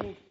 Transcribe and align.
think 0.00 0.29